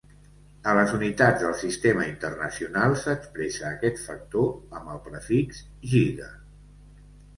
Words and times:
A 0.69 0.71
les 0.77 0.93
unitats 0.99 1.43
del 1.47 1.51
Sistema 1.59 2.07
Internacional 2.11 2.97
s'expressa 3.03 3.67
aquest 3.69 4.01
factor 4.07 4.49
amb 4.81 4.91
el 4.95 5.03
prefix 5.11 5.61
giga-. 5.93 6.33